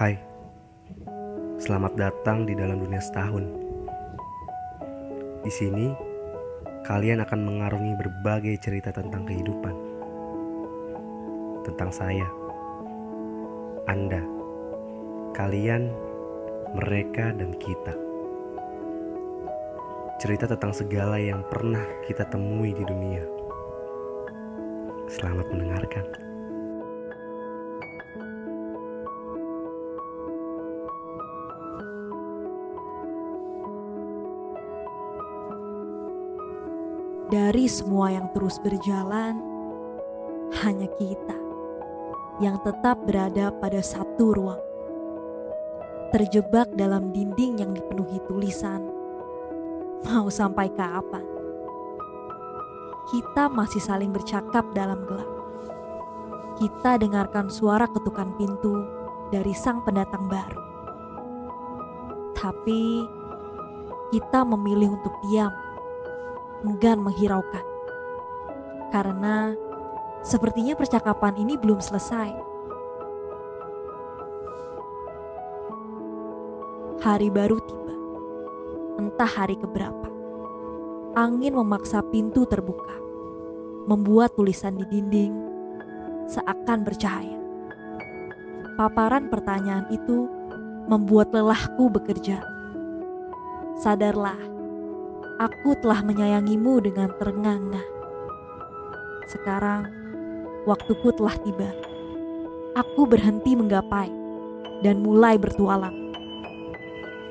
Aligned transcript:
Hai, 0.00 0.16
selamat 1.60 1.92
datang 1.92 2.48
di 2.48 2.56
dalam 2.56 2.80
dunia 2.80 3.04
setahun. 3.04 3.44
Di 5.44 5.52
sini, 5.52 5.92
kalian 6.88 7.20
akan 7.20 7.40
mengarungi 7.44 8.00
berbagai 8.00 8.56
cerita 8.64 8.96
tentang 8.96 9.28
kehidupan, 9.28 9.76
tentang 11.68 11.92
saya, 11.92 12.24
Anda, 13.92 14.24
kalian, 15.36 15.92
mereka, 16.80 17.36
dan 17.36 17.52
kita. 17.60 17.92
Cerita 20.16 20.48
tentang 20.48 20.72
segala 20.72 21.20
yang 21.20 21.44
pernah 21.44 21.84
kita 22.08 22.24
temui 22.24 22.72
di 22.72 22.88
dunia. 22.88 23.20
Selamat 25.12 25.44
mendengarkan. 25.52 26.29
Dari 37.30 37.70
semua 37.70 38.10
yang 38.10 38.26
terus 38.34 38.58
berjalan, 38.58 39.38
hanya 40.66 40.90
kita 40.98 41.38
yang 42.42 42.58
tetap 42.66 42.98
berada 43.06 43.54
pada 43.54 43.78
satu 43.78 44.34
ruang. 44.34 44.58
Terjebak 46.10 46.74
dalam 46.74 47.14
dinding 47.14 47.62
yang 47.62 47.70
dipenuhi 47.70 48.18
tulisan. 48.26 48.82
Mau 50.10 50.26
sampai 50.26 50.74
kapan? 50.74 51.22
Kita 53.14 53.46
masih 53.46 53.78
saling 53.78 54.10
bercakap 54.10 54.66
dalam 54.74 55.06
gelap. 55.06 55.30
Kita 56.58 56.98
dengarkan 56.98 57.46
suara 57.46 57.86
ketukan 57.94 58.34
pintu 58.42 58.82
dari 59.30 59.54
sang 59.54 59.86
pendatang 59.86 60.26
baru. 60.26 60.62
Tapi 62.34 63.06
kita 64.10 64.42
memilih 64.42 64.98
untuk 64.98 65.14
diam 65.30 65.69
enggan 66.64 67.00
menghiraukan. 67.00 67.64
Karena 68.90 69.54
sepertinya 70.20 70.74
percakapan 70.74 71.38
ini 71.38 71.56
belum 71.56 71.78
selesai. 71.78 72.30
Hari 77.00 77.28
baru 77.32 77.56
tiba. 77.64 77.94
Entah 79.00 79.30
hari 79.30 79.56
keberapa. 79.56 80.08
Angin 81.16 81.56
memaksa 81.56 82.04
pintu 82.04 82.44
terbuka. 82.44 82.98
Membuat 83.88 84.36
tulisan 84.36 84.76
di 84.76 84.84
dinding 84.84 85.32
seakan 86.28 86.84
bercahaya. 86.86 87.40
Paparan 88.76 89.32
pertanyaan 89.32 89.88
itu 89.90 90.28
membuat 90.86 91.32
lelahku 91.34 91.88
bekerja. 91.90 92.44
Sadarlah 93.80 94.38
aku 95.40 95.72
telah 95.80 96.04
menyayangimu 96.04 96.84
dengan 96.84 97.08
terengah-engah. 97.16 97.86
Sekarang, 99.24 99.88
waktuku 100.68 101.16
telah 101.16 101.32
tiba. 101.40 101.72
Aku 102.76 103.08
berhenti 103.08 103.56
menggapai 103.56 104.12
dan 104.84 105.00
mulai 105.00 105.40
bertualang. 105.40 105.96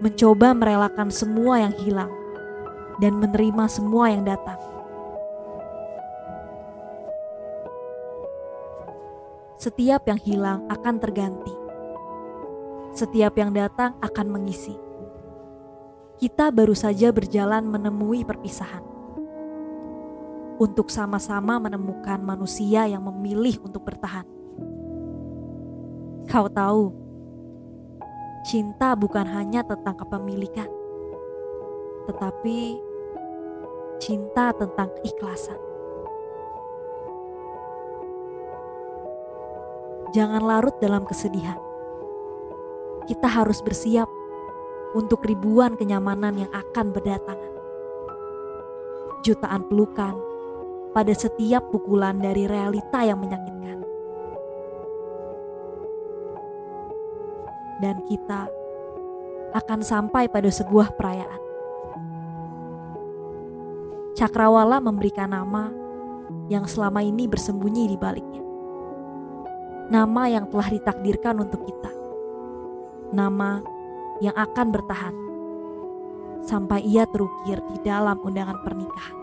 Mencoba 0.00 0.56
merelakan 0.56 1.12
semua 1.12 1.60
yang 1.60 1.76
hilang 1.76 2.08
dan 3.04 3.20
menerima 3.20 3.68
semua 3.68 4.08
yang 4.08 4.24
datang. 4.24 4.56
Setiap 9.60 10.08
yang 10.08 10.16
hilang 10.16 10.64
akan 10.72 10.96
terganti. 10.96 11.52
Setiap 12.96 13.36
yang 13.36 13.52
datang 13.52 13.92
akan 14.00 14.26
mengisi 14.32 14.89
kita 16.20 16.52
baru 16.52 16.76
saja 16.76 17.08
berjalan 17.16 17.64
menemui 17.64 18.28
perpisahan. 18.28 18.84
Untuk 20.60 20.92
sama-sama 20.92 21.56
menemukan 21.56 22.20
manusia 22.20 22.84
yang 22.84 23.08
memilih 23.08 23.56
untuk 23.64 23.88
bertahan. 23.88 24.28
Kau 26.28 26.44
tahu, 26.52 26.92
cinta 28.44 28.92
bukan 28.92 29.24
hanya 29.32 29.64
tentang 29.64 29.96
kepemilikan, 29.96 30.68
tetapi 32.04 32.76
cinta 33.96 34.52
tentang 34.52 34.92
keikhlasan. 35.00 35.56
Jangan 40.12 40.44
larut 40.44 40.76
dalam 40.84 41.08
kesedihan. 41.08 41.56
Kita 43.08 43.24
harus 43.24 43.64
bersiap 43.64 44.19
untuk 44.94 45.22
ribuan 45.22 45.78
kenyamanan 45.78 46.46
yang 46.46 46.50
akan 46.50 46.90
berdatangan. 46.90 47.52
Jutaan 49.20 49.68
pelukan 49.68 50.16
pada 50.90 51.12
setiap 51.14 51.70
pukulan 51.70 52.18
dari 52.18 52.48
realita 52.50 53.04
yang 53.06 53.20
menyakitkan. 53.22 53.78
Dan 57.80 58.04
kita 58.04 58.50
akan 59.56 59.80
sampai 59.80 60.28
pada 60.28 60.50
sebuah 60.52 60.94
perayaan. 60.94 61.42
Cakrawala 64.14 64.84
memberikan 64.84 65.32
nama 65.32 65.72
yang 66.52 66.68
selama 66.68 67.00
ini 67.00 67.24
bersembunyi 67.24 67.88
di 67.88 67.96
baliknya. 67.96 68.44
Nama 69.90 70.22
yang 70.28 70.44
telah 70.52 70.68
ditakdirkan 70.70 71.40
untuk 71.40 71.64
kita. 71.66 71.90
Nama 73.10 73.79
yang 74.20 74.36
akan 74.36 74.68
bertahan 74.72 75.16
sampai 76.44 76.80
ia 76.84 77.04
terukir 77.08 77.60
di 77.68 77.76
dalam 77.84 78.16
undangan 78.24 78.60
pernikahan. 78.64 79.19